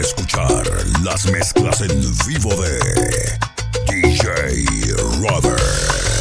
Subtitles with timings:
[0.00, 0.64] escuchar
[1.02, 2.78] las mezclas en vivo de
[3.86, 6.17] DJ Robert.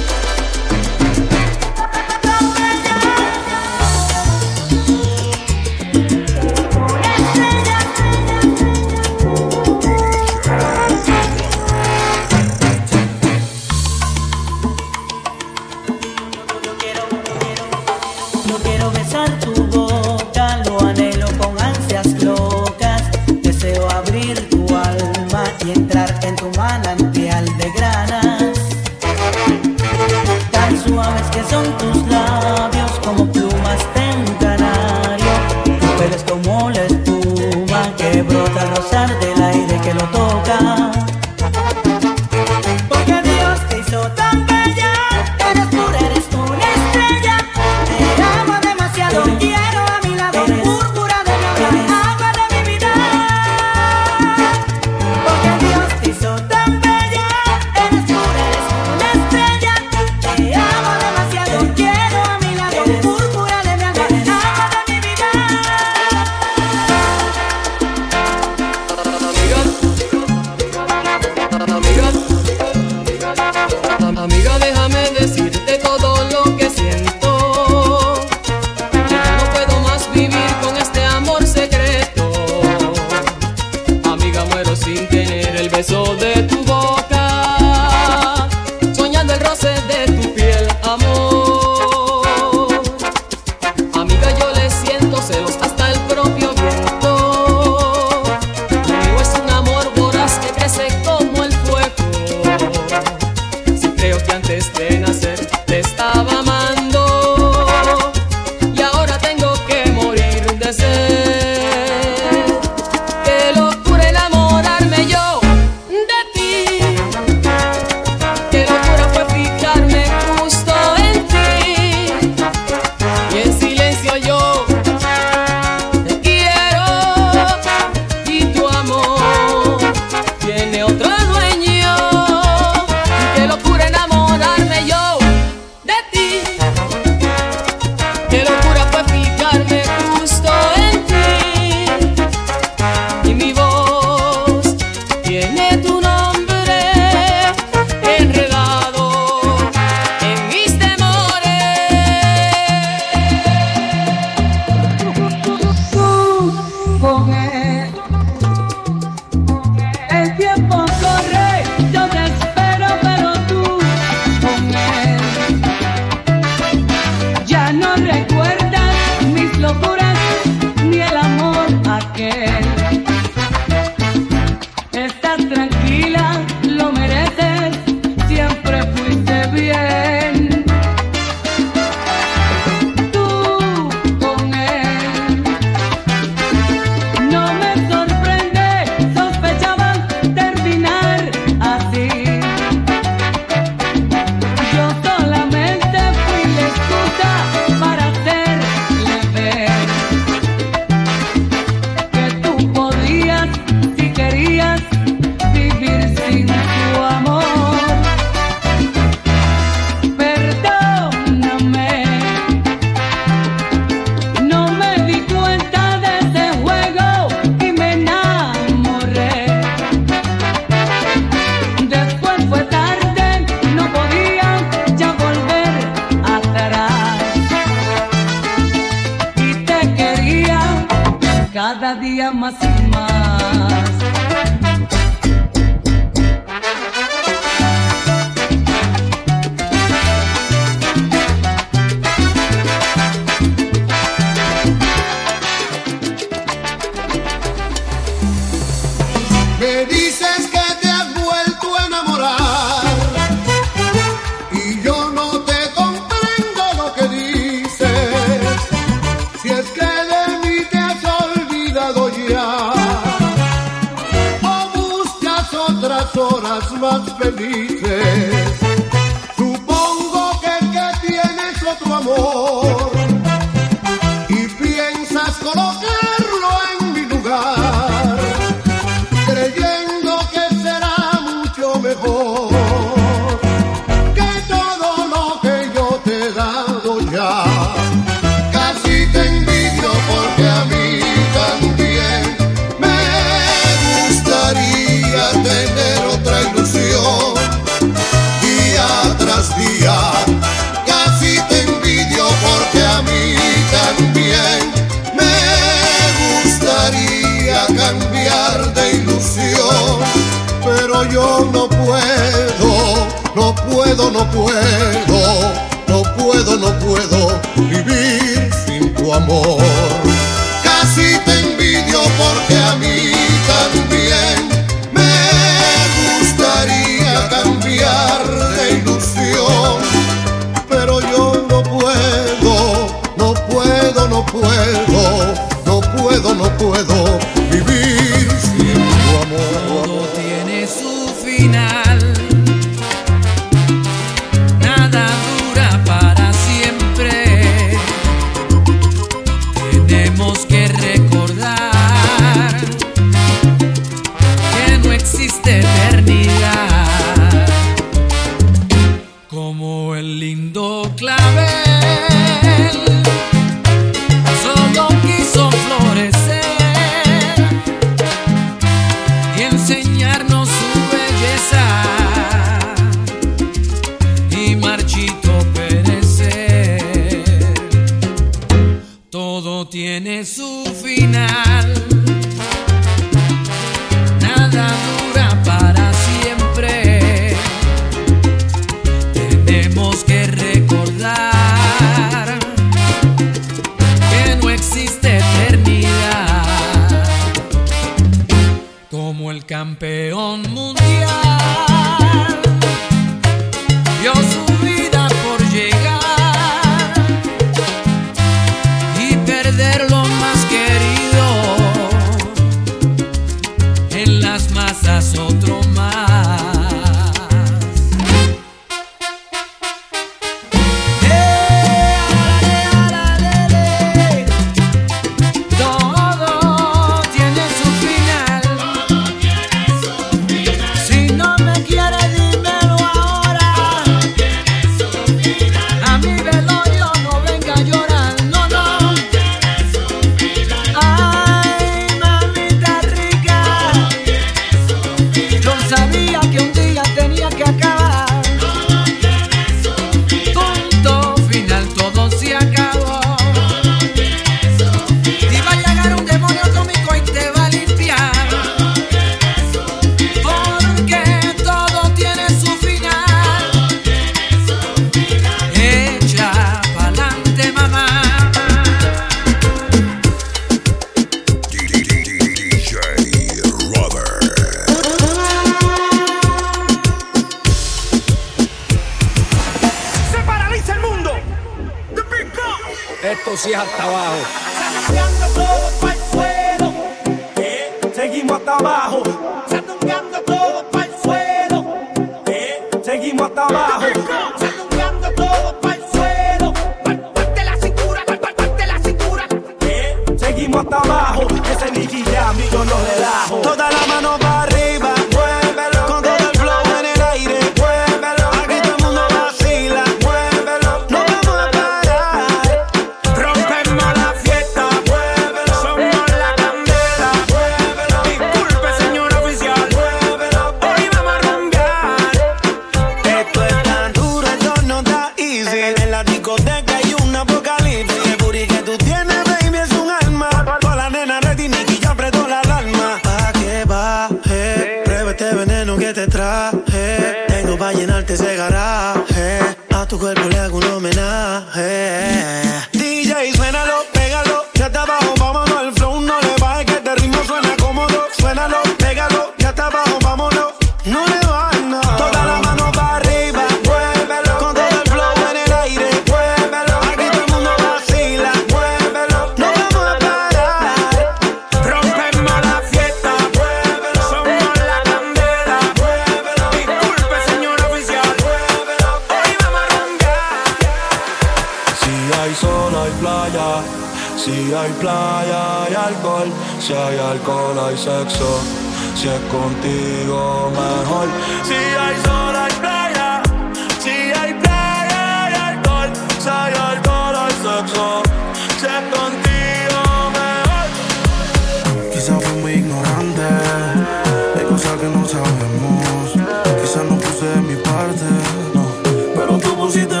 [599.73, 600.00] Pero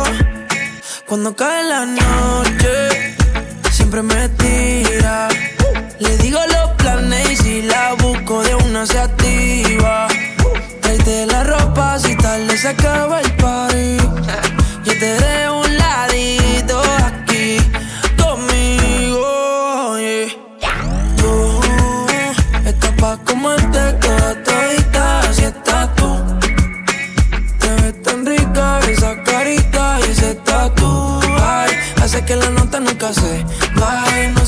[1.11, 3.17] Cuando cae la noche,
[3.69, 5.27] siempre me tira.
[5.99, 10.07] Le digo los planes y si la busco de una se activa.
[10.79, 13.70] Tráete la ropa si tarde se acaba el party.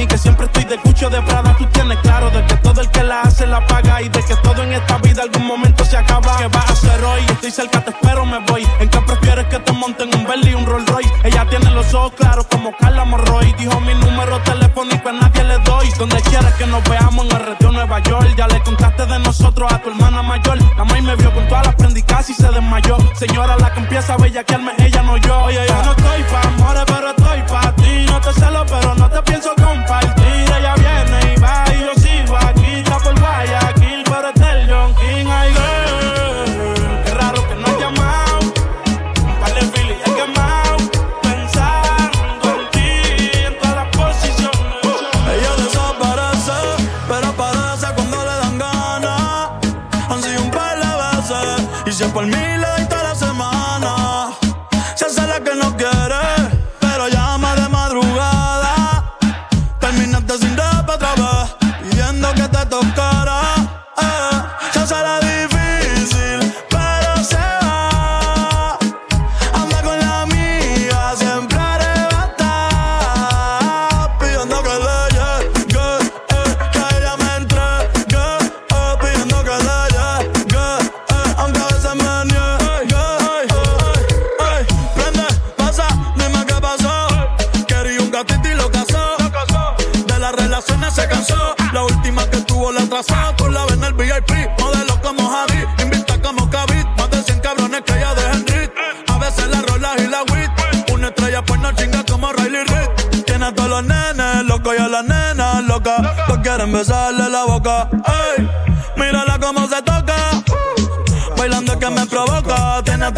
[0.00, 0.06] mí.
[0.06, 1.54] Que siempre estoy de cucho de Prada.
[1.56, 4.02] Tú tienes claro de que todo el que la hace la paga.
[4.02, 6.36] Y de que todo en esta vida algún momento se acaba.
[6.38, 7.22] ¿Qué vas a hacer hoy?
[7.28, 8.66] Estoy cerca, te espero, me voy.
[8.80, 11.12] ¿En qué prefieres que te monten un Bentley y un Rolls Royce?
[11.24, 13.52] Ella tiene los ojos claros como Carla Morroy.
[13.58, 15.88] Dijo mi número telefónico a nadie le doy.
[15.98, 18.34] Donde quieras que nos veamos en el retiro Nueva York.
[18.36, 20.58] Ya le contaste de nosotros a tu hermana mayor.
[20.76, 22.96] La maíz me vio con todas las prendicas y se desmayó.
[23.14, 25.42] Señora, la que empieza a bellaquearme, ella no yo.
[25.44, 28.06] Oye, yo no estoy pa' amores, pero estoy pa' ti.
[28.06, 29.59] No te celo, pero no te pienso compartir.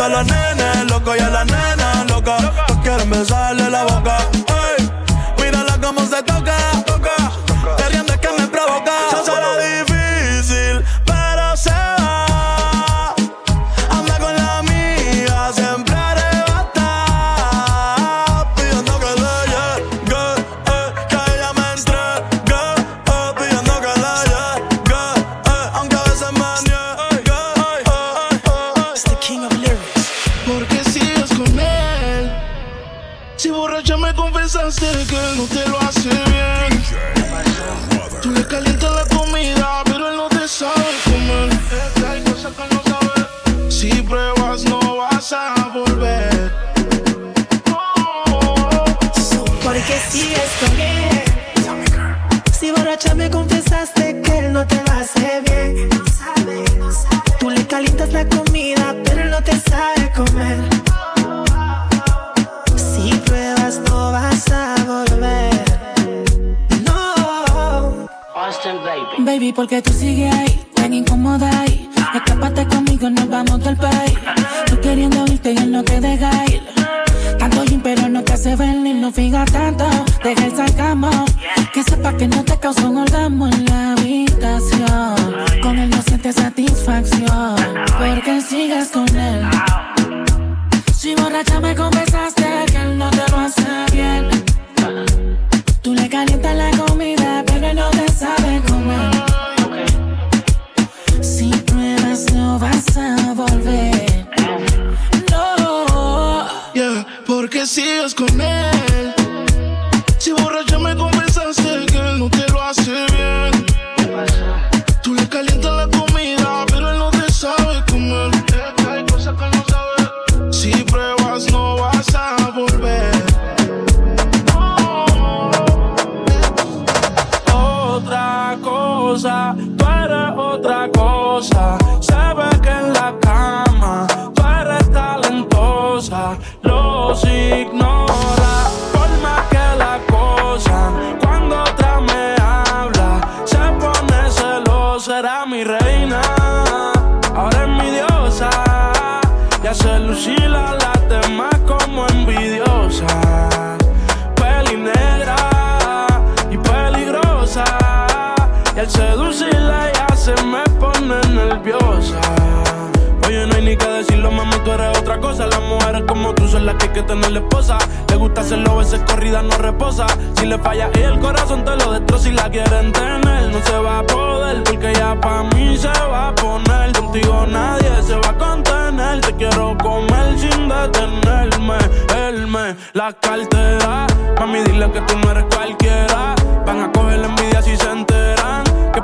[0.03, 2.37] gustan los nenes locos y a la nena loca.
[2.69, 4.19] No quieren besarle la boca.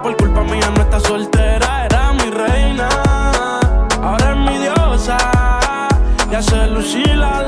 [0.02, 1.86] por culpa mía no está soltera.
[1.86, 2.88] Era mi reina,
[4.02, 5.18] ahora es mi diosa.
[6.30, 7.47] Ya se lucila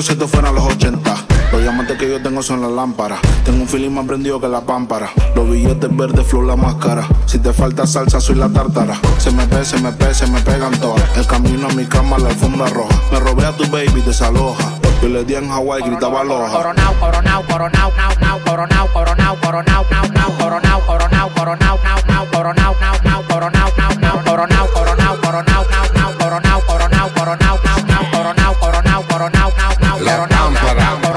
[0.00, 1.14] eso si esto fueran los 80.
[1.52, 3.20] Los diamantes que yo tengo son las lámparas.
[3.44, 5.10] Tengo un feeling más prendido que la pámpara.
[5.34, 7.06] Los billetes verdes, flow, la máscara.
[7.26, 8.98] Si te falta salsa, soy la tártara.
[9.18, 11.04] Se me pega, se me pega, se me pegan todas.
[11.18, 12.94] El camino a mi cama, la alfombra roja.
[13.12, 14.72] Me robé a tu baby, desaloja.
[15.02, 16.50] Yo le di en Hawái, gritaba loja.
[16.50, 20.19] Coronao, coronao, coronao, coronao, coronao, coronao, coronao, coronao, coronao,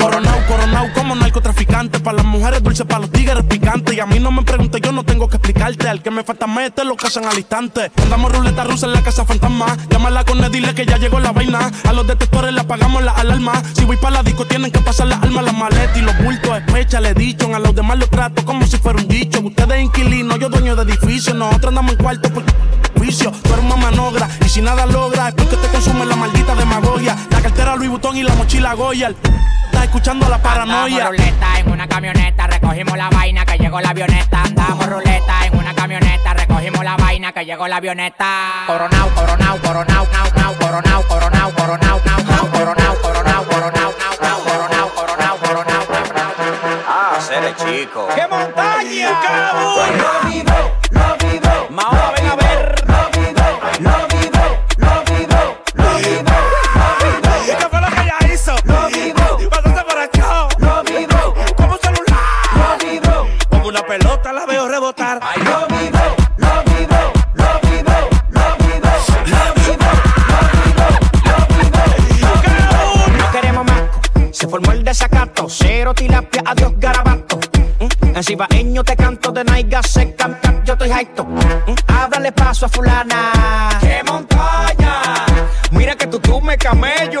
[0.00, 2.00] Coronao, coronao como narcotraficante.
[2.00, 3.94] Para las mujeres dulces, para los tigres picantes.
[3.94, 5.88] Y a mí no me preguntes, yo no tengo que explicarte.
[5.88, 7.92] Al que me falta mete lo casan al instante.
[8.02, 9.76] Andamos ruleta rusa en la casa fantasma.
[9.90, 11.70] Llámala con él, dile que ya llegó la vaina.
[11.86, 13.62] A los detectores le apagamos la alarma.
[13.74, 16.58] Si voy para la disco, tienen que pasar las armas, las maletas y los bultos.
[16.58, 17.54] Especha, le dicho.
[17.54, 19.40] A los demás los trato como si fuera un dicho.
[19.40, 21.34] Ustedes inquilinos, yo dueño de edificio.
[21.34, 22.52] Nosotros andamos en cuarto porque
[23.00, 23.30] juicio.
[23.30, 27.16] Tú eres una manogra y si nada logra es porque te consume la maldita demagogia.
[27.30, 29.08] La cartera Louis Vuitton y la mochila Goya.
[29.64, 31.06] Estás escuchando la paranoia.
[31.06, 34.42] Andamos ruleta en una camioneta, recogimos la vaina que llegó la avioneta.
[34.42, 38.64] Andamos ruleta en una camioneta, recogimos la vaina que llegó la avioneta.
[38.66, 44.44] Coronao, coronao, coronao, nao, nao, coronao, coronao, coronao, nao, nao, coronao, coronao, coronao, nao, nao,
[44.44, 45.86] coronao, coronao, coronao,
[46.86, 48.08] Ah, seré chico.
[48.14, 49.10] ¡Qué montaña!
[49.96, 50.52] Lo vivo,
[50.90, 52.19] lo vivo.
[75.52, 77.38] Cero tilapia, adiós garabato.
[77.80, 81.24] Mm, En cibaeño te canto de naiga se canta, yo estoy jaito.
[81.24, 83.32] Mm, Háblale paso a fulana.
[83.80, 85.02] ¡Qué montaña!
[85.72, 87.20] Mira que tú tú me camello.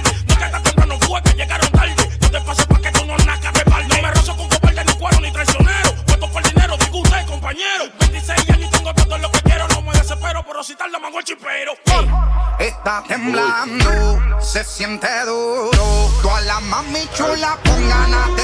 [14.41, 15.71] se siente duro.
[16.21, 18.40] Toda la mami chula con ganas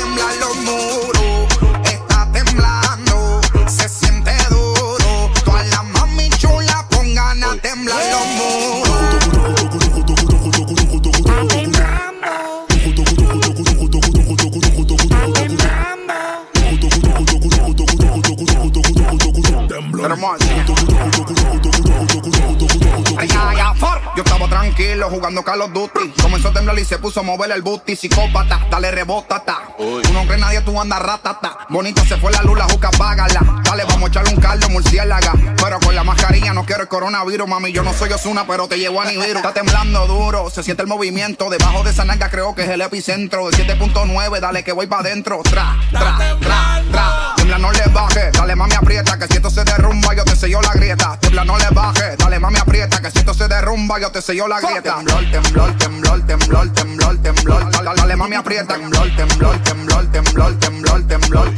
[25.48, 26.12] Call of Duty.
[26.22, 27.96] Comenzó a temblar y se puso a mover el booty.
[27.96, 29.62] Psicópata, dale rebótata.
[29.78, 31.60] Tú no crees nadie, tú andas ratata.
[31.70, 33.62] Bonita se fue la luz, la juca, págala.
[33.64, 35.32] Dale, vamos a echarle un caldo, murciélaga.
[35.56, 37.72] Pero con la mascarilla no quiero el coronavirus, mami.
[37.72, 39.38] Yo no soy Osuna, pero te llevo a Nibiru.
[39.38, 41.50] Está temblando duro, se siente el movimiento.
[41.50, 43.48] Debajo de esa nalga creo que es el epicentro.
[43.48, 45.40] El 7.9, dale que voy para adentro.
[45.44, 47.37] Tra, tra, tra, tra.
[47.48, 48.30] Tiembla, no le baje.
[48.34, 49.18] Dale, mami, aprieta.
[49.18, 51.18] Que si esto se derrumba, yo te sello la grieta.
[51.22, 52.18] Tiembla, no le baje.
[52.18, 53.02] Dale, mami, aprieta.
[53.02, 54.96] Que si esto se derrumba, yo te sello la grieta.
[54.96, 57.72] Temblor, temblor, temblor, temblor, temblor, temblor.
[57.72, 58.74] Dale, dale, mami, aprieta.
[58.74, 61.54] Temblor, temblor, temblor, temblor, temblor, temblor.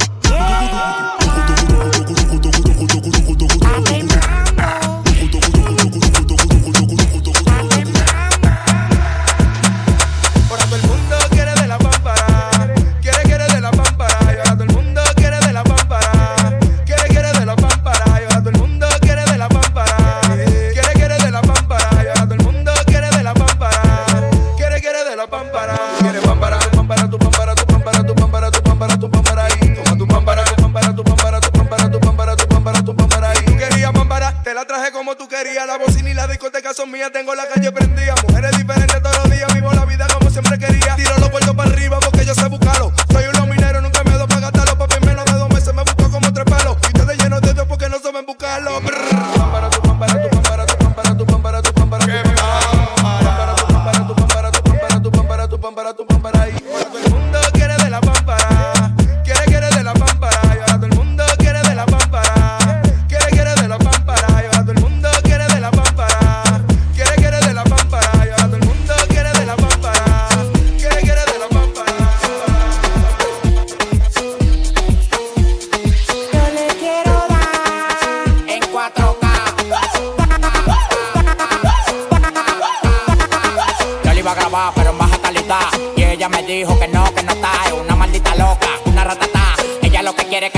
[86.56, 87.52] Dijo que no, que no está.
[87.68, 89.56] Es una maldita loca, una ratata.
[89.82, 90.49] Ella lo que quiere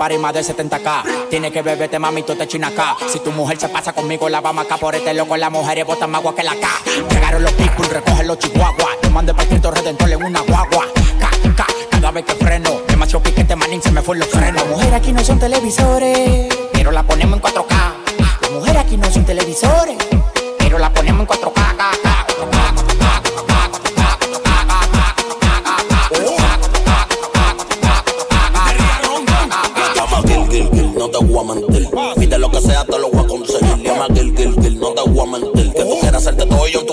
[0.00, 1.28] por par y más de 70k.
[1.28, 2.96] Tiene que beberte, mami, tú te china acá.
[3.12, 5.36] Si tu mujer se pasa conmigo, la vamos acá por este loco.
[5.36, 6.68] Las mujeres botan más agua que la K.
[7.10, 9.00] Llegaron los people, recogen los chihuahuas.
[9.02, 10.86] Te mandé para Cristo Redentor en una guagua.
[11.18, 12.80] Ca, cada vez que freno.
[12.88, 14.62] Demasiado piquete, manín, se me fue los frenos.
[14.62, 17.94] Las mujeres aquí no son televisores, pero la ponemos en 4K.
[18.40, 19.96] Las mujeres aquí no son televisores,
[20.58, 21.59] pero la ponemos en 4K.
[36.58, 36.89] hoy, aunque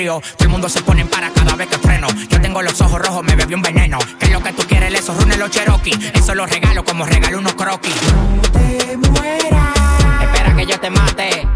[0.00, 0.22] río.
[0.36, 2.06] Todo el mundo se pone en para cada vez que freno.
[2.28, 3.98] Yo tengo los ojos rojos, me bebí un veneno.
[4.18, 4.94] ¿Qué es lo que tú quieres?
[4.94, 5.92] Esos runes los Cherokee.
[6.14, 7.94] Eso los regalo como regalo unos croquis.
[8.36, 10.22] No te mueras.
[10.22, 11.46] Espera que yo te mate.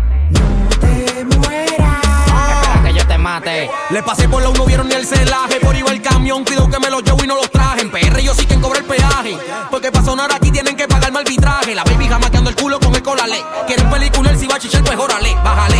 [0.70, 3.70] Espera que yo te mate.
[3.90, 5.58] Le pasé por la uno, vieron ni el celaje.
[5.60, 7.80] Por iba el camión, cuidado que me lo llevo y no los traje.
[7.80, 9.38] En PR yo sí que cobro el peaje.
[9.70, 11.74] Porque para sonar aquí tienen que pagarme arbitraje.
[11.74, 13.42] La baby jamaqueando el culo con el colale.
[13.66, 15.34] Quieren película, el si va a chichar, pues órale.
[15.42, 15.73] Bájale,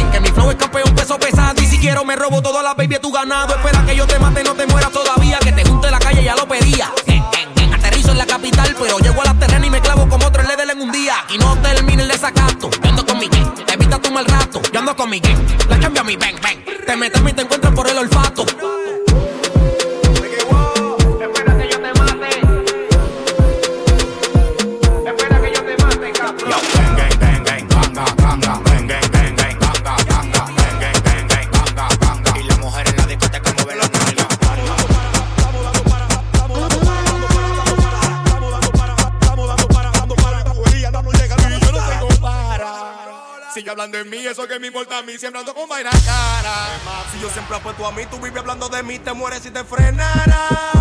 [1.95, 3.55] quiero me robo toda la baby tu ganado.
[3.55, 5.39] Espera que yo te mate, no te mueras todavía.
[5.39, 6.91] Que te junte la calle, ya lo pedía.
[7.73, 10.69] Aterrizo en la capital, pero llego a la terrena y me clavo como tres ledes
[10.69, 11.15] en un día.
[11.33, 12.69] Y no termine el desacato.
[12.83, 14.61] Yo ando con mi gang, evita tu mal rato.
[14.73, 15.39] Yo ando con mi gang,
[15.69, 16.59] la cambio a mi bang, bang.
[16.85, 17.33] Te metes y
[45.15, 47.05] mí, siempre ando con vaina cara.
[47.13, 49.63] Si yo siempre apuesto a mí, tú vives hablando de mí, te mueres si te
[49.65, 50.74] frenara.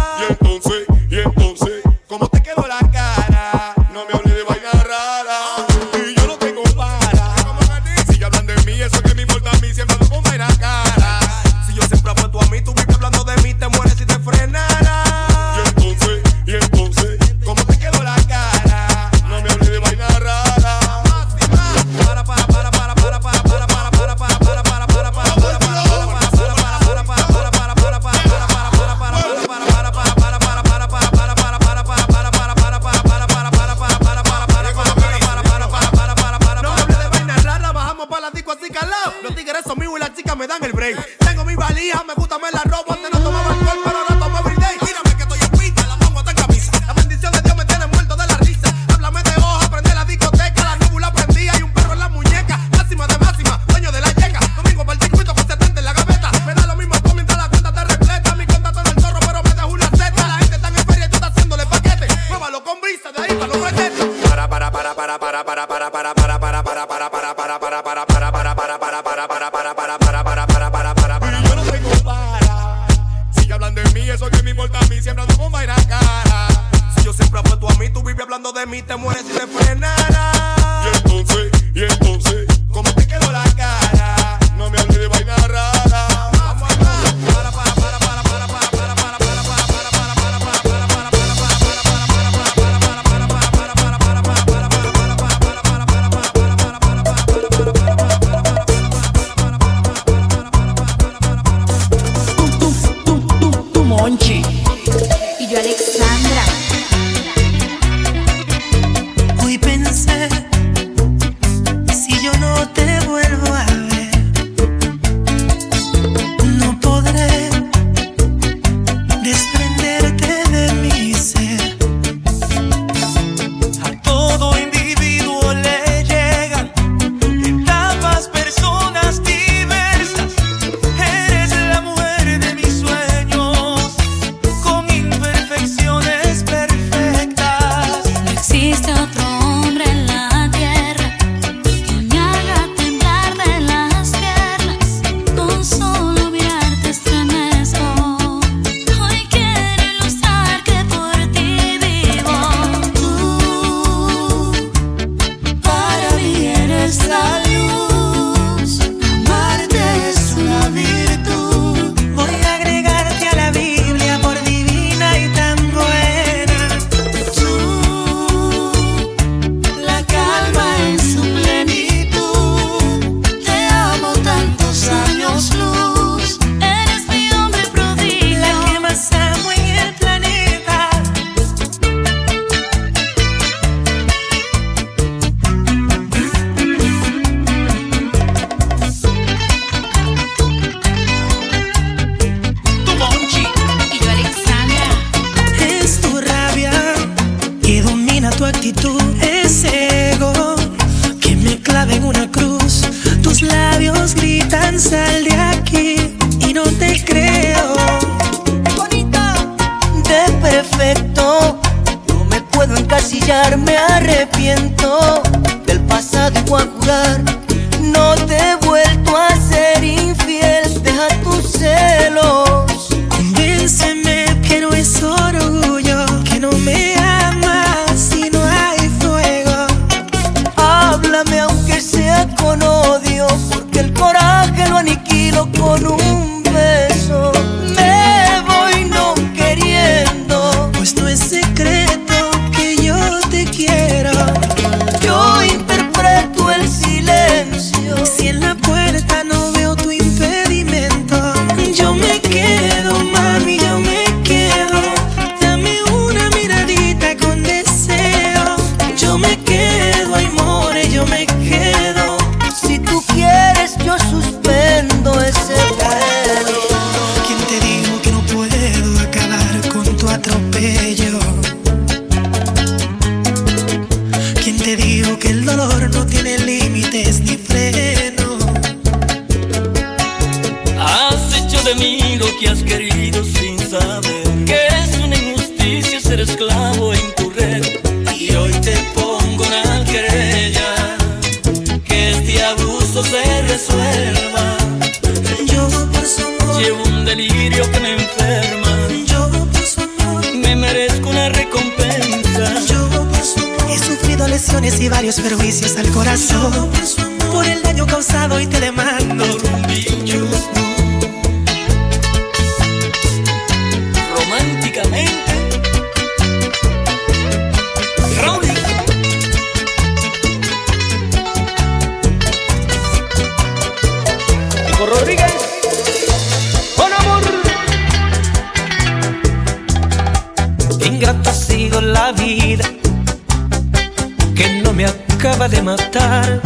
[335.24, 336.41] acaba de matar.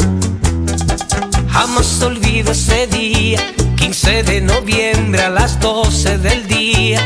[1.50, 3.40] Jamás olvido ese día,
[3.76, 7.02] 15 de noviembre a las 12 del día.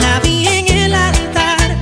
[0.00, 1.76] La vi en el altar,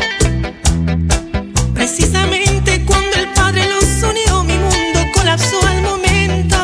[1.73, 6.59] precisamente cuando el Padre los unió, mi mundo colapsó al momento.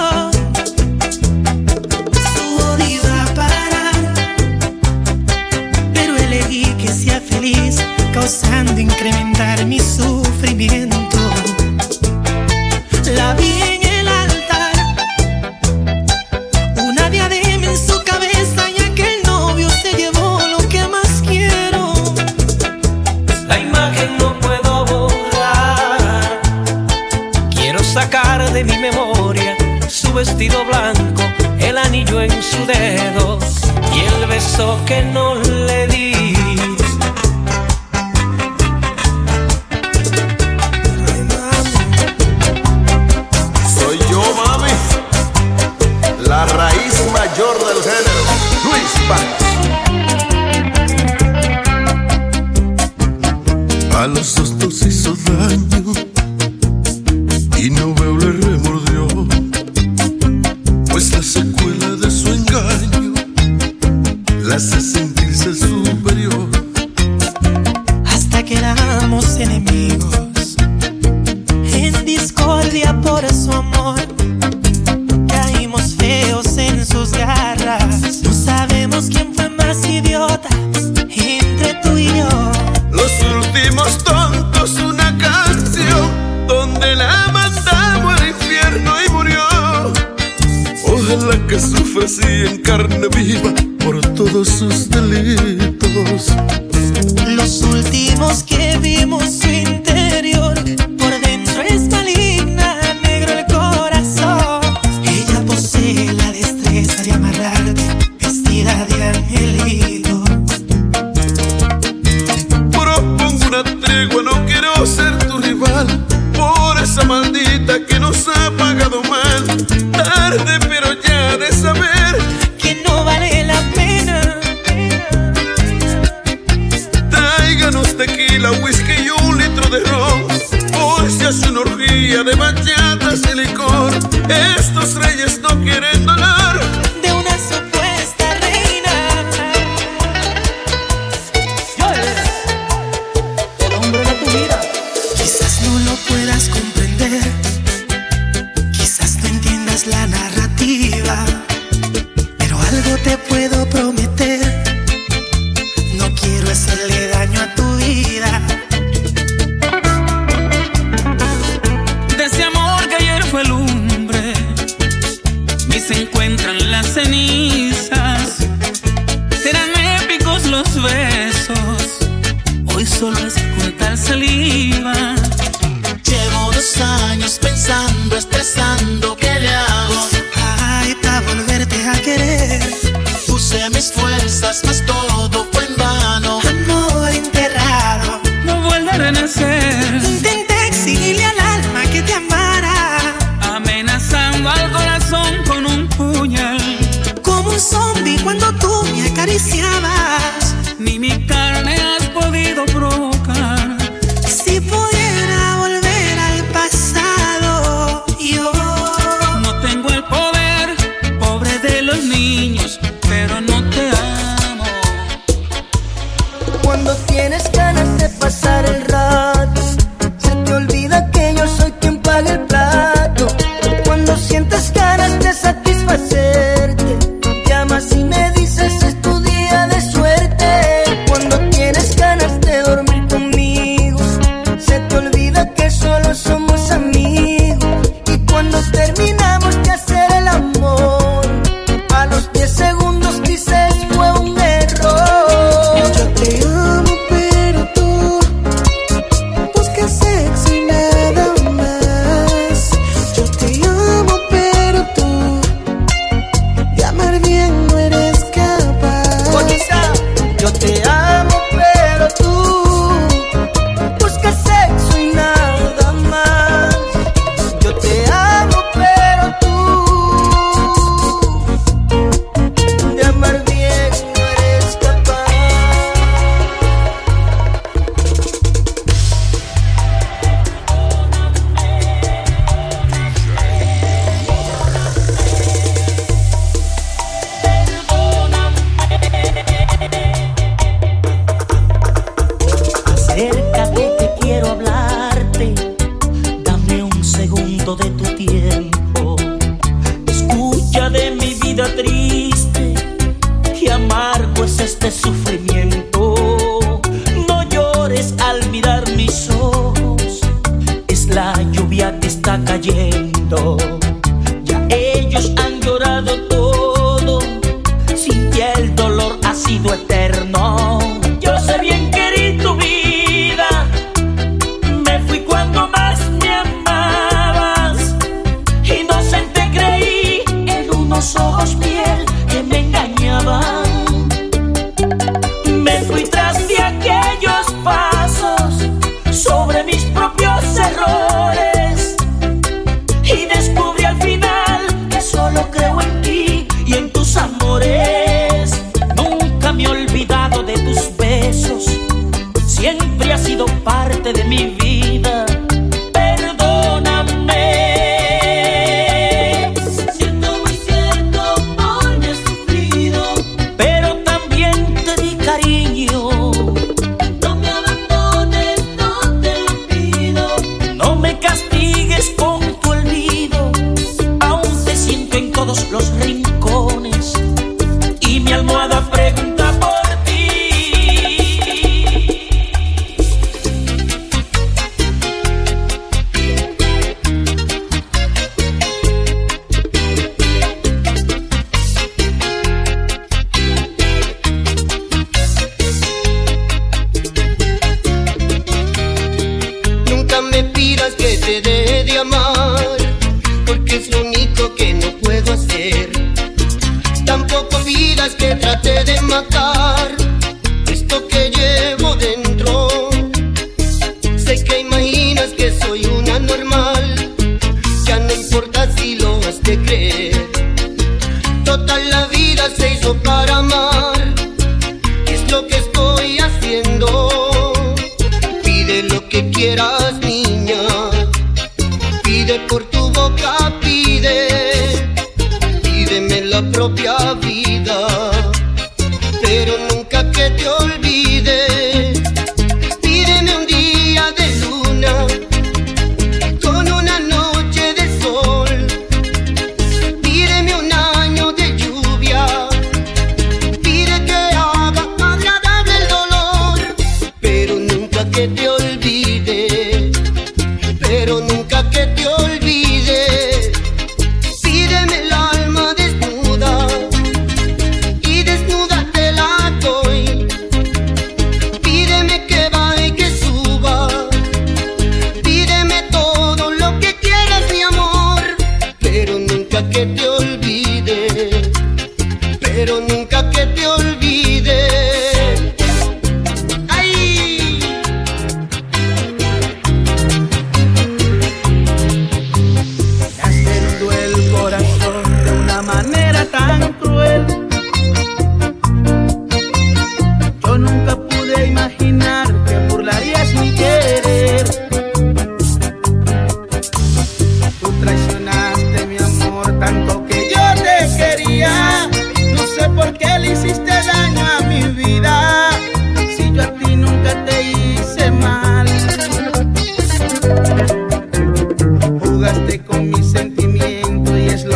[2.35, 3.95] Su odio iba a parar,
[5.95, 7.83] pero elegí que sea feliz,
[8.13, 10.16] causando incrementar mi sufrimiento.
[34.59, 35.35] El beso que no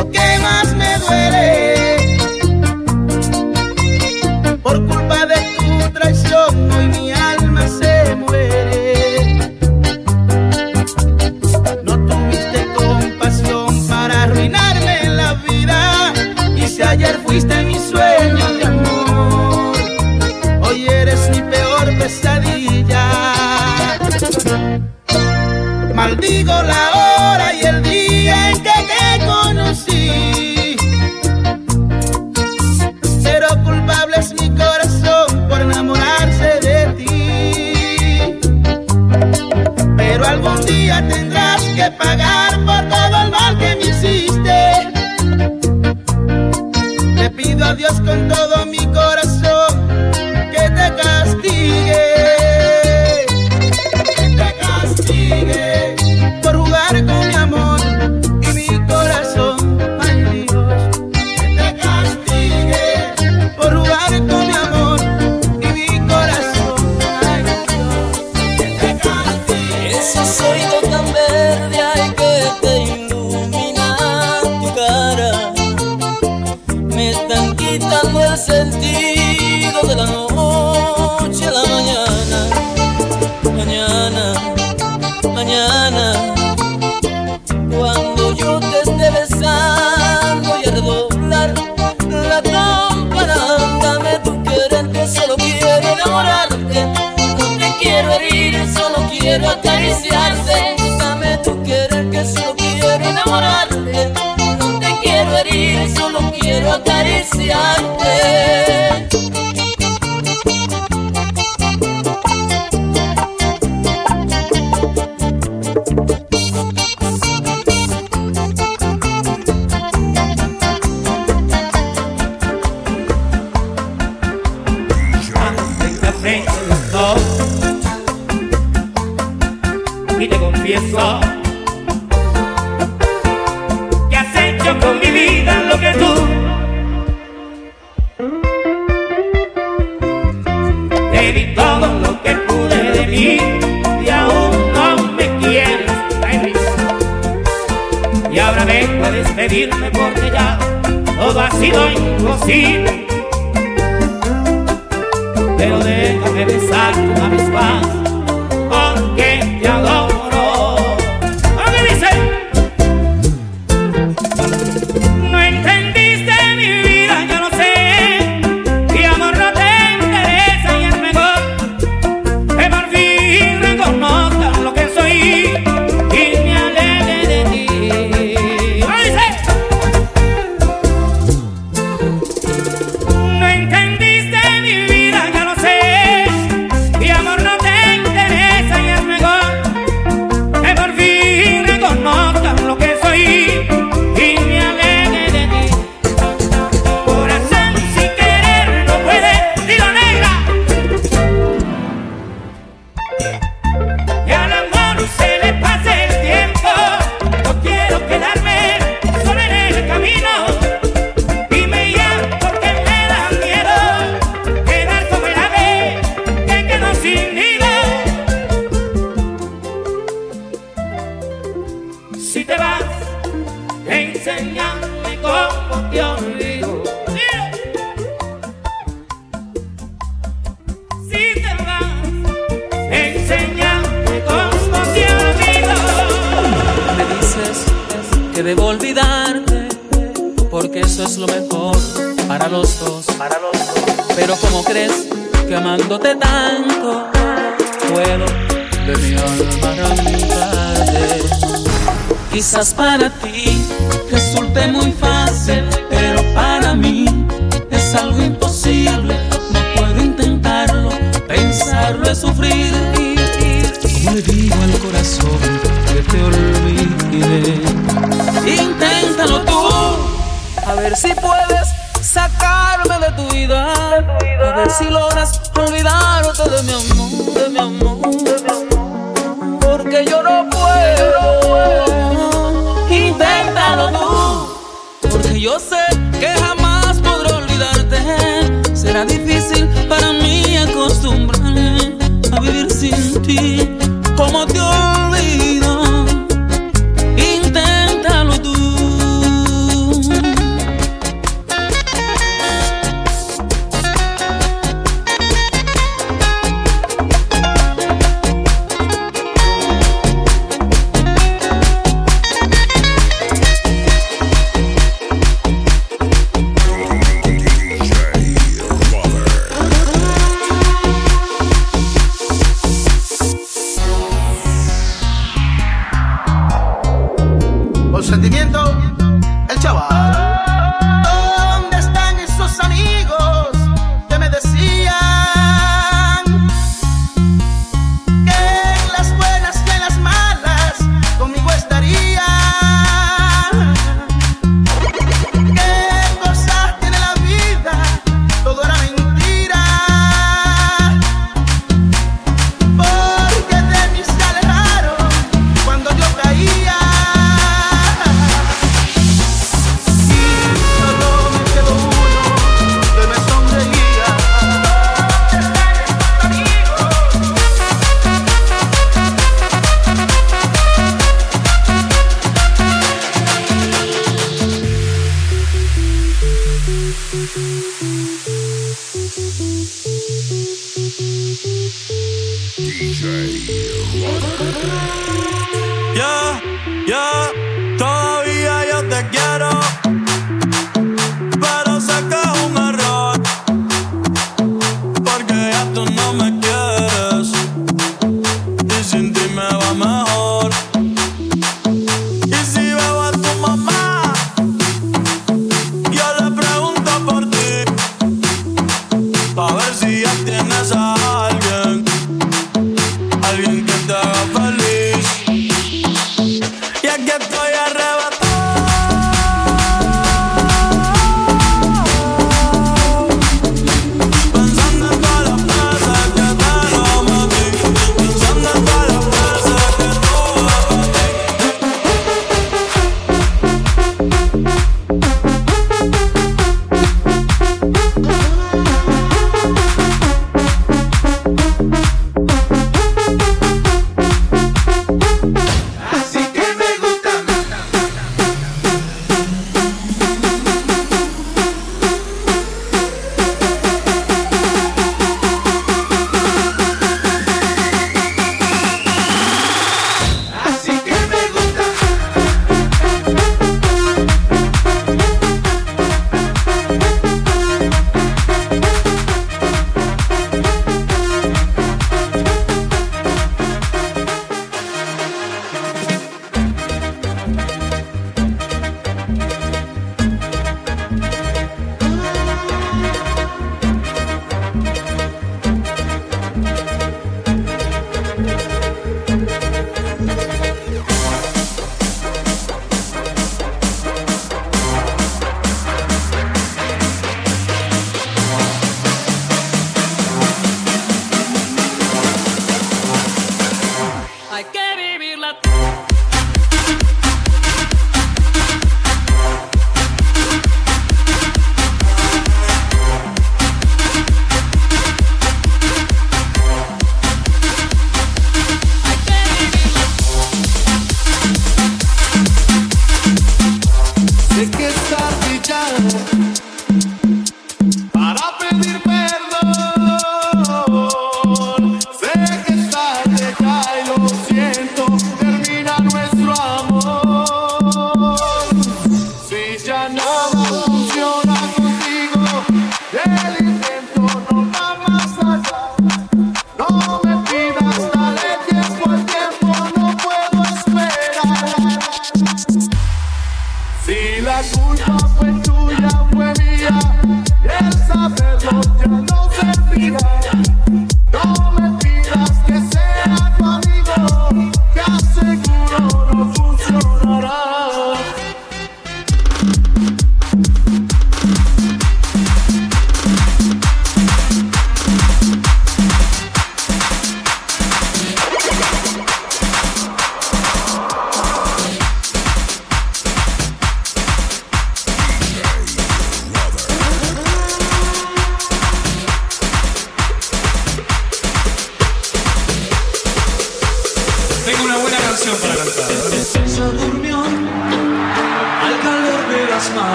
[0.00, 0.59] lo que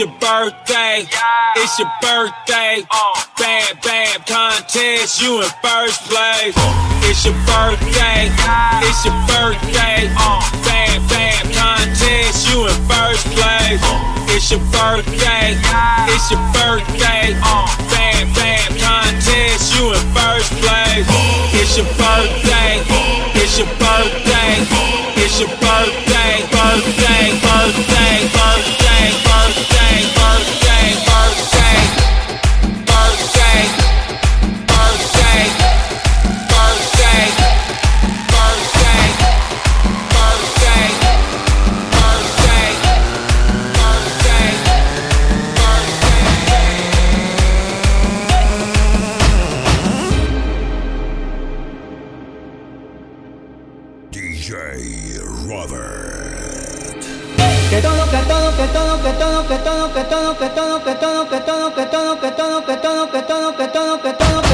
[0.00, 1.06] your birthday.
[1.12, 1.52] Yeah.
[1.56, 2.82] It's your birthday.
[2.90, 3.22] Uh.
[3.38, 5.20] Bad, bad contest.
[5.20, 6.54] You in first place.
[7.04, 8.32] It's your birthday.
[8.32, 8.59] Yeah.
[60.54, 63.56] todo, que todo, que todo, que todo, que todo, que todo, que todo, que todo,
[63.56, 64.49] que todo, que todo.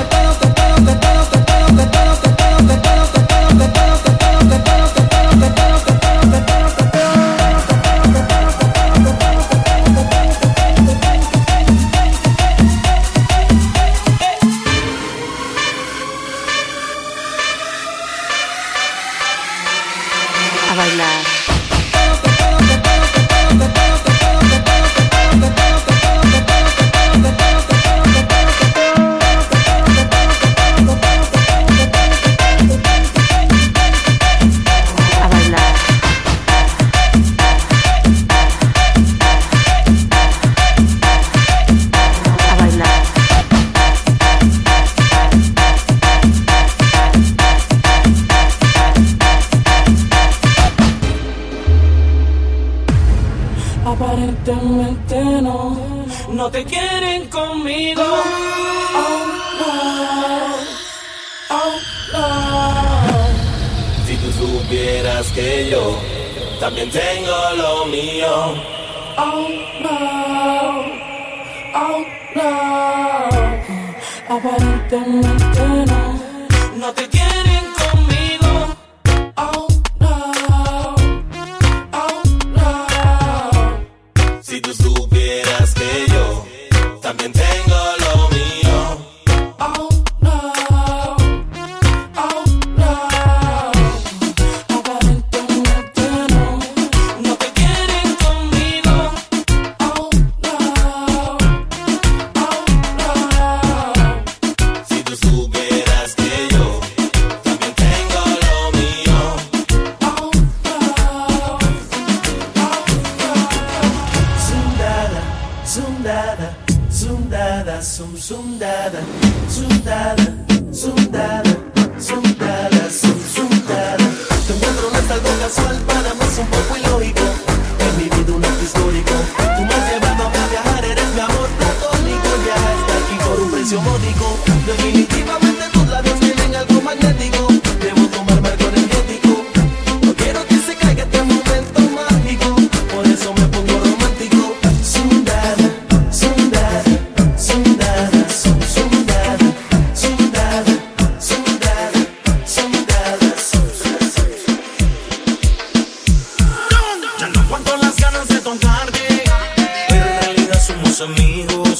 [160.66, 161.78] somos amigos.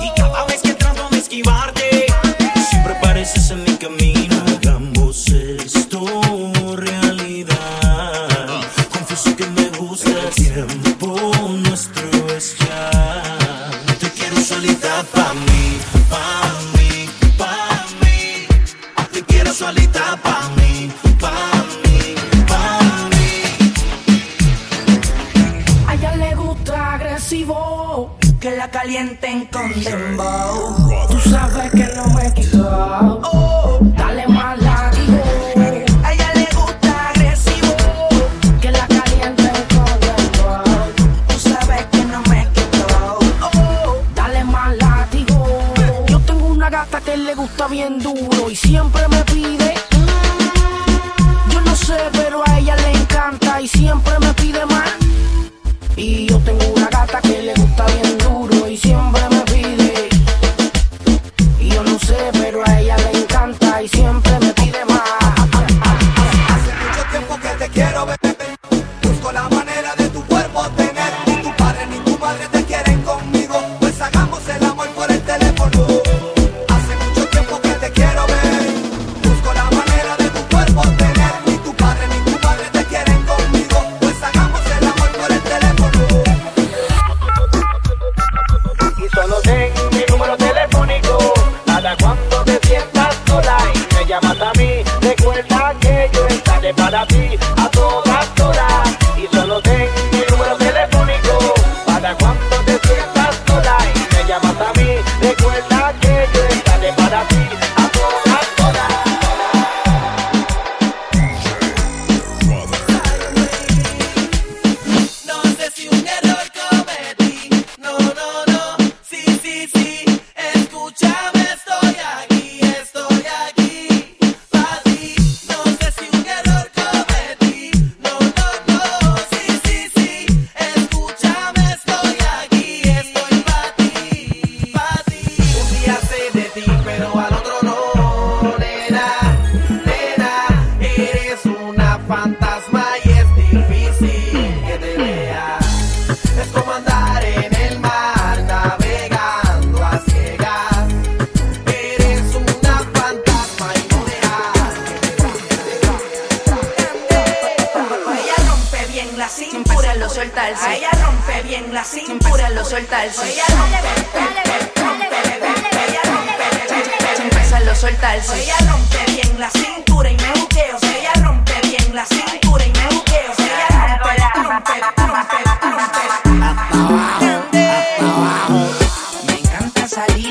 [0.00, 2.06] Y cada vez que trato de esquivarte,
[2.70, 3.67] siempre pareces en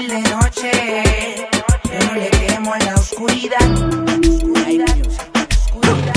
[0.08, 0.72] de noche.
[1.84, 3.72] Yo no le quemo en la oscuridad.
[4.24, 4.96] Oscuridad,
[5.74, 6.14] oscuridad.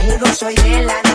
[0.00, 1.05] Amigo, soy de la.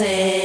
[0.00, 0.39] say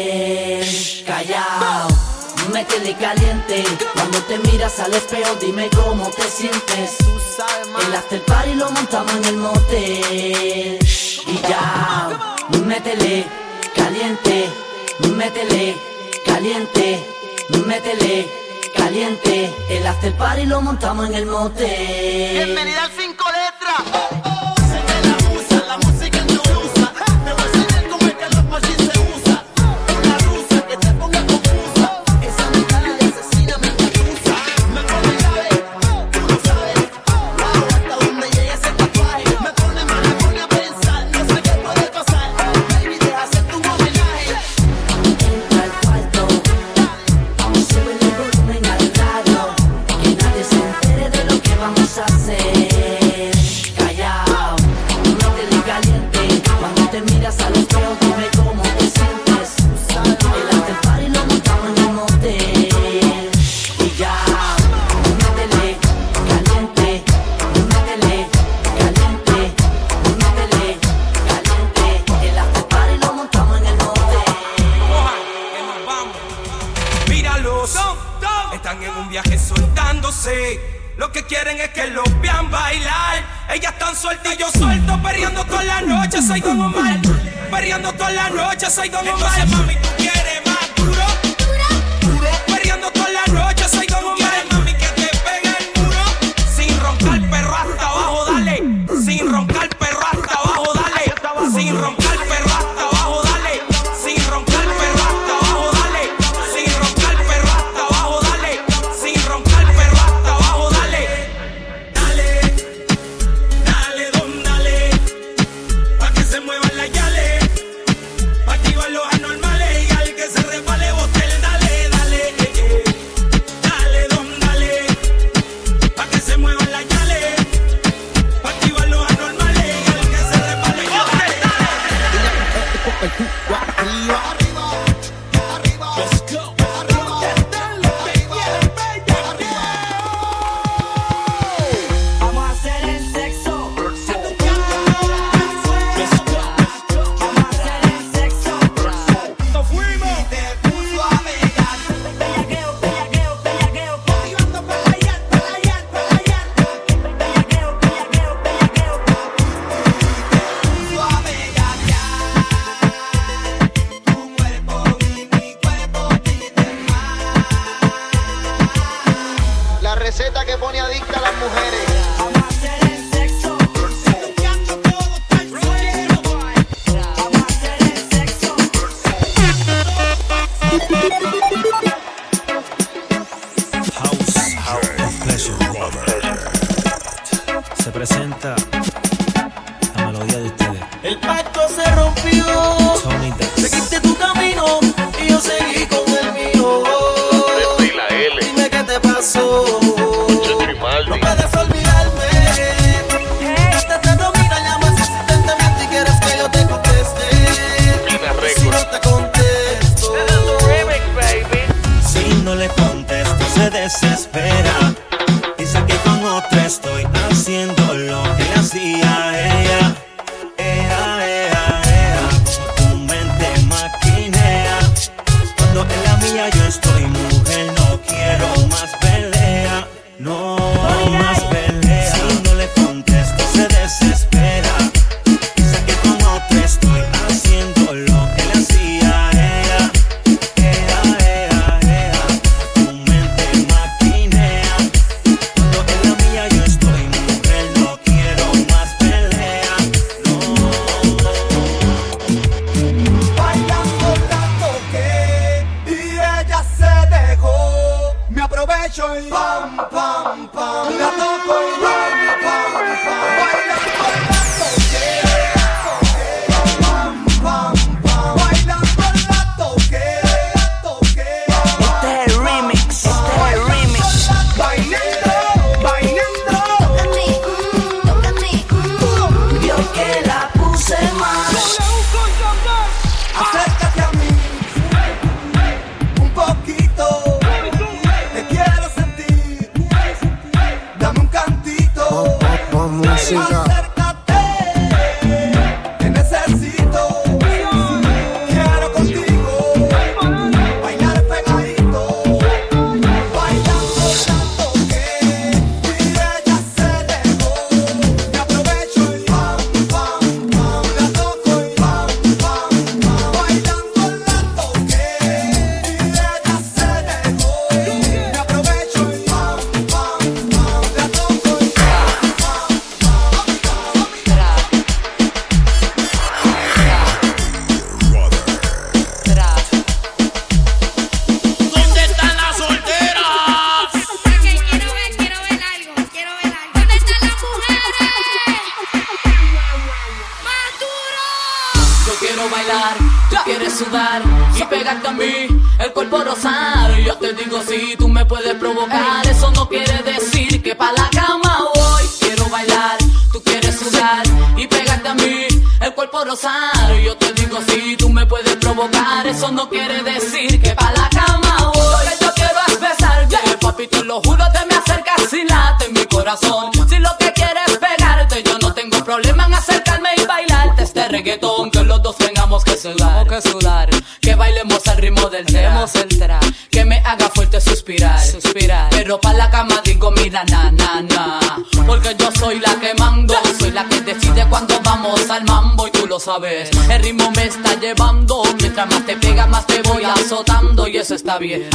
[391.46, 391.75] Yeah.